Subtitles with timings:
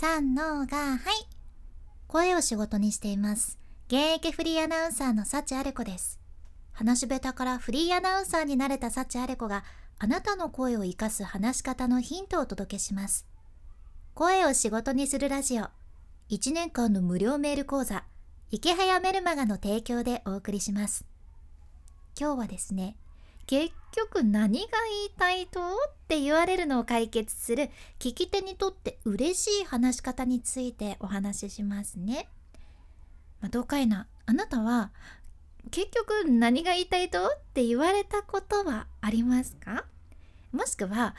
[0.00, 0.98] 三のがはい。
[2.06, 3.58] 声を仕事にしています。
[3.88, 6.18] 現役フリーアナウンサーの幸あれ子です。
[6.72, 9.62] 話し下手からフリーアナウンサーになれた幸あれ子が
[9.98, 13.26] あなたの声を生かす話し方のヒントをお届けします。
[14.14, 15.64] 声を仕事にするラジオ。
[16.30, 18.04] 1年間の無料メール講座。
[18.50, 21.04] 池早メルマガの提供でお送りします。
[22.18, 22.96] 今日はですね
[23.50, 25.64] 結局何が言いたいとっ
[26.06, 27.68] て言われるのを解決する。
[27.98, 32.28] 聞き手にとって嬉しい話し方についてお話ししますね。
[33.40, 34.06] まあ、どうかいな。
[34.26, 34.92] あなたは
[35.72, 39.84] 結局何が言いたいとって言われたことはありますか？
[40.52, 41.16] もしくは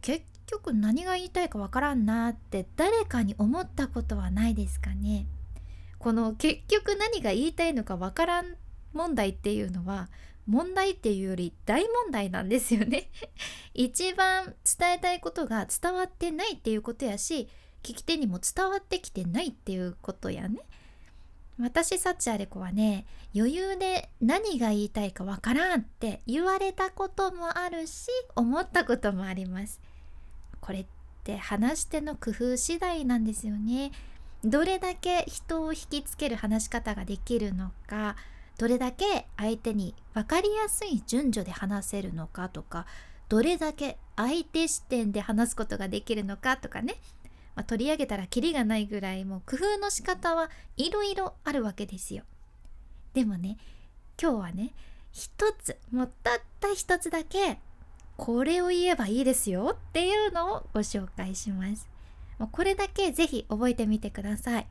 [0.00, 5.26] 結局何が言いたいかわからんなって誰かに思ったことはないですかね？
[5.98, 8.56] この結局何が言いたいのかわからん
[8.94, 10.08] 問題っていうのは
[10.46, 13.10] 問題っていうより大問題なんですよね。
[13.74, 17.48] 一番伝えたいことが伝わってないっていうことやし
[17.82, 20.60] 聞き手にも伝わってきてないっていうことやね。
[21.58, 29.80] 私サチアレコはね余裕で何が言いたいかわからんって言われたこともあるし思ったこともあります。
[30.60, 30.86] これっ
[31.24, 33.92] て話し手の工夫次第なんですよね。
[34.44, 38.16] どれだけ人を引きつける話し方ができるのか
[38.58, 42.86] どれだけ相手に分かりやすい順序で話せるのかとか
[43.28, 46.94] どれだけ相手視点で話すことができるのかとかね、
[47.54, 52.24] まあ、取り上げたらキリがないぐらいもう工夫の仕方はいろいろあるわけですよ。
[53.12, 53.58] でもね
[54.20, 54.72] 今日はね
[55.12, 57.58] 一つもうたった一つだけ
[58.16, 61.88] これを言えばいいですよっていうのをご紹介します。
[62.38, 64.66] もうこれだけぜひ覚えてみてください。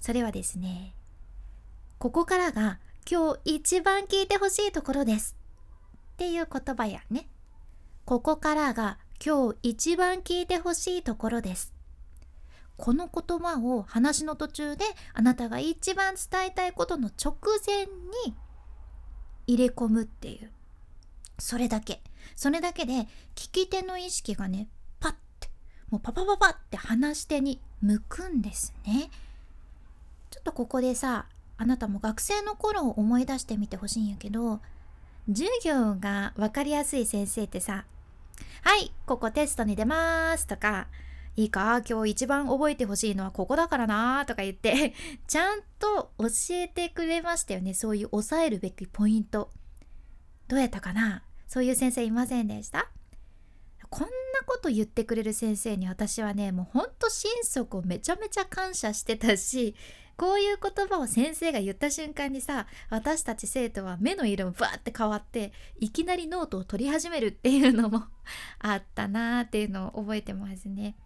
[0.00, 0.94] それはですね
[1.98, 5.36] ここからが今日一番聞いてほしいところです。
[6.14, 7.28] っていう言葉やね。
[8.04, 11.72] ここからが今日一番聞いてほしいところです。
[12.76, 17.86] この言葉を話の途中であなたが一番伝えたいことの直前
[18.26, 18.34] に
[19.46, 20.50] 入れ込むっていう。
[21.38, 22.02] それだけ。
[22.34, 22.92] それだけで
[23.36, 24.66] 聞き手の意識がね
[24.98, 25.48] パッて
[25.90, 29.10] もうパパパパって話し手に向くんですね。
[30.30, 31.26] ちょっとここでさ
[31.58, 34.60] あなたも学生の頃を思い出してみてほしいんやけど
[35.28, 37.84] 授業が分かりやすい先生ってさ
[38.62, 40.88] 「はいここテストに出ます」とか
[41.36, 44.94] 「いいか今日一番覚えてほしいのはここだからな」とか言って
[45.26, 47.74] ちゃんと教えてくれましたよね。
[47.74, 49.50] そういう抑えるべきポイント。
[50.48, 51.22] どうやったかな？
[51.48, 52.88] そういう先生いませんでした？
[53.90, 54.08] こんな
[54.46, 59.74] こと言ってくれる先生に私はねもうほんと心底めちゃめちゃ感謝してたし
[60.16, 68.04] こういう言葉を先生が言った瞬間にさ私たち生徒は目の色もバーって変わっていきなりノートを取り始めるっていうのも
[68.58, 70.96] あったなーっていうのを覚えてますね。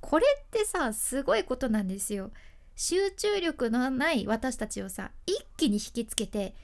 [0.00, 2.30] これってさすごいことなんですよ。
[2.76, 6.54] 集中力のない私たちをさ一気に引きつけて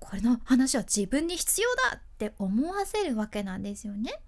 [0.00, 4.20] これの話は自分に必要だって思わせるわけなんですよね。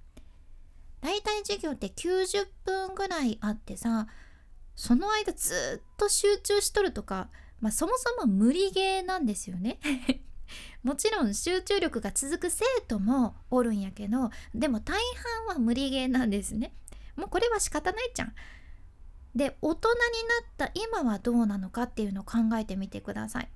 [1.00, 4.06] だいたい授業って90分ぐらいあってさ
[4.74, 7.28] その間ずっと集中しとるとか、
[7.60, 9.78] まあ、そもそも無理ゲーなんですよね。
[10.82, 15.00] もちろん集中力が続く生徒もおるんやけどでも大
[15.46, 16.74] 半は無理ゲーなんですね。
[17.16, 18.34] もうこれは仕方ないじゃん。
[19.34, 23.48] で大人になった今はどうなのかっていうのを考えてみてください。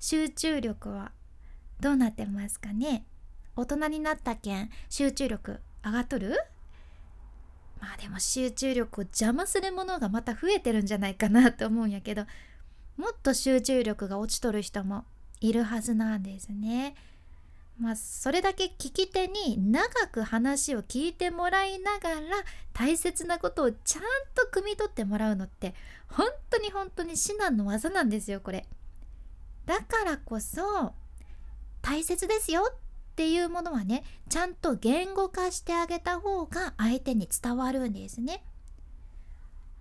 [0.00, 1.12] 集中力は
[1.80, 3.06] どうなってますかね
[3.54, 6.36] 大人になったけん集中力上がっとる？
[7.86, 12.24] まあでも集中力を邪魔するものがまた増えてるんじゃないかなと思うんやけど
[12.96, 15.04] もっと集中力が落ちとる人も
[15.40, 16.96] いるはずなんですね。
[17.78, 22.20] まあそれだけ聞き手に長く話を聞いてもらいながら
[22.72, 24.02] 大切なことをちゃん
[24.34, 25.74] と汲み取ってもらうのって
[26.08, 28.66] 本当に本当に至難の技なんですよこれ。
[29.66, 30.94] だからこそ
[31.82, 32.72] 大切ですよ
[33.16, 38.44] っていうものはねちゃんと言語化してあげた方が相手に伝わるんですね。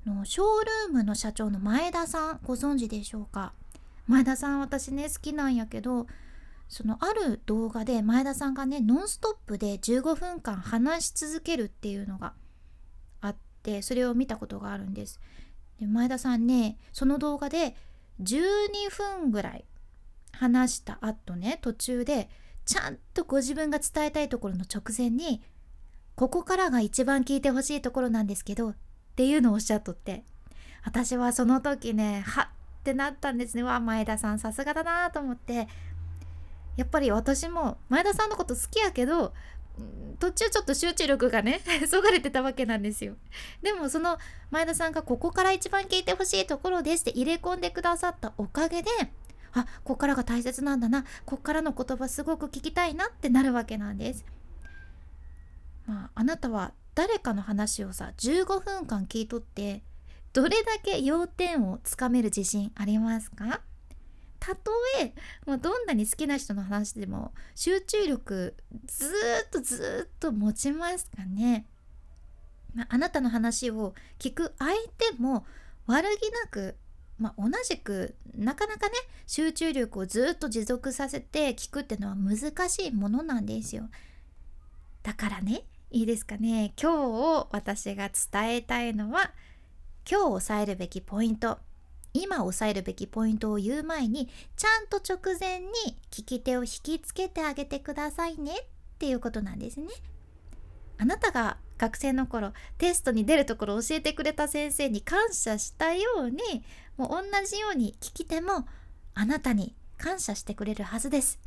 [0.06, 0.46] のショー
[0.88, 3.52] ルームの社長の前田さんご存知でしょうか？
[4.08, 6.08] 前田さん私ね好きなんやけど
[6.70, 12.32] そのある動画で前田さんがねノンストップで15分間話し続けるっていうのが
[13.20, 15.20] あってそれを見たことがあるんです。
[15.82, 17.76] で前田さんねその動画で
[18.22, 19.66] 12分ぐらい
[20.32, 22.30] 話した後ね途中で
[22.66, 25.42] ちゃんとご自分が伝えたいところの直前に
[26.16, 28.76] ここからが一番聞いてほしいところなんですけどっ
[29.16, 30.24] ていうのをおっしゃっとって。
[30.86, 32.48] 私はその時ねはっ
[32.84, 33.64] てなったんですね。
[33.64, 35.68] わ前田さんさすがだなと思って。
[36.78, 39.34] やっぱり私も前田さんのこと好きやけど
[40.20, 43.16] 途中ちょっと集中力がね そがれてたわけなんですよ。
[43.62, 44.18] でもその
[44.52, 48.90] 前田さんがここから一番聞いてほしいところですって入れ込んでくださったおかげで
[49.56, 51.04] あここからが大切なんだな。
[51.26, 54.26] ここからの言葉すごく聞きたいなってなるわけなんです。
[55.88, 59.84] まああなたは誰かの話をさ15分間聞いとって
[60.34, 63.62] どれだけ要点をつかめる自信ありますか？
[64.40, 65.14] たとえ
[65.48, 68.56] もうどんなに好きな人の話でも集中力
[68.86, 69.08] ず
[69.48, 71.66] っとずっと持ちますかね、
[72.76, 75.46] まあ、あなたの話を聞く相手も
[75.88, 76.76] 悪気なく、
[77.18, 78.94] まあ、同じくなかなかね
[79.26, 83.90] 集中力をずっと持続させて聞くってのは難しいものなんですよ。
[85.04, 86.74] だからねいいですかね。
[86.82, 89.32] 今日私が伝えたいのは
[90.10, 91.58] 今日押さえるべきポイント。
[92.14, 95.68] 今押さえるべきポイントを言う前にちゃんと直前に
[96.12, 98.64] 聞き手を引きつけてあげてくださいねっ
[99.00, 99.88] ていうことなんですね。
[100.98, 106.64] あなたが学生の頃テストに出るところを教えてくれた先生に感謝したように
[106.98, 108.68] もう同じように聞き手も
[109.14, 111.40] あなたに感謝してくれるはずです。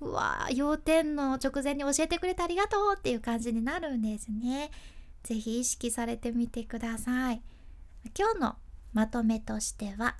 [0.00, 4.70] うわー要点の直前に教えてくれてありがとうっていう感じになるんですね。
[5.22, 7.42] 是非意識されてみてください。
[8.18, 8.56] 今日の
[8.92, 10.16] まとめとしては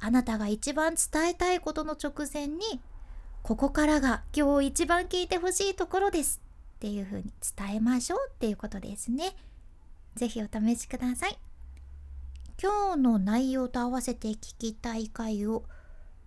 [0.00, 2.80] あなたが一番伝えたいことの直前に
[3.42, 6.40] ここからが今日一番聞いてほしいところです
[6.84, 9.34] っていうふうに伝えましょうっていうことですね。
[10.16, 11.38] ぜひお試しください。
[12.62, 15.64] 今日の内容と合わせて聞きたい回を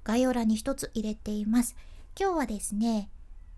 [0.04, 1.76] 概要欄に一つ入れています。
[2.20, 3.12] 今日はですね、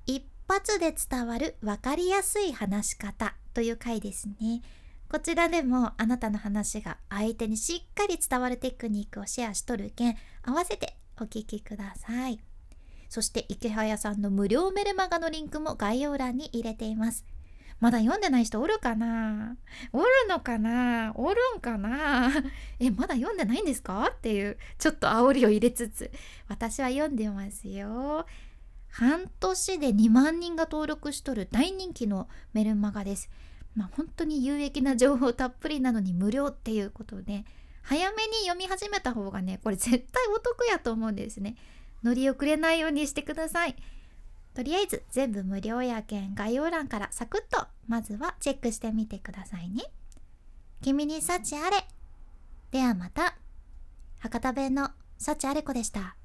[0.07, 4.61] 一発で伝わる分かりやすい話し方という回ですね。
[5.09, 12.39] こちらでもあなたの話が相手にしっかり伝わるテクニックをシェアしとるけん合わせてお聞きください
[13.09, 17.25] そして池早さんの無料メルマガのリンクも概要欄に入れています。
[17.79, 19.55] まだ読んでない人おるかな？
[19.93, 21.13] おるのかな？
[21.15, 22.29] おるんかな？
[22.79, 24.11] え、まだ読んでないんですか？
[24.13, 26.11] っていうちょっと煽りを入れつつ
[26.49, 28.25] 私は読んでますよ。
[28.89, 33.29] 半年で2万人が登録しとる大人気のメルマガです。
[33.75, 37.45] まあ、本当に有益な情報たっぷりなのに無料っていうことで
[37.83, 41.55] 早めに読み始めた方がねこれ絶対お得やと思うんですね。
[42.03, 43.75] 乗り遅れないようにしてください。
[44.53, 49.83] とりあえず全部無料やけん概要欄からサクッとまずはチェックしてみてくださいね。
[50.81, 51.87] 君に幸あれ。
[52.71, 53.35] ではまた。
[54.19, 56.18] 博多弁の幸あれ子でした。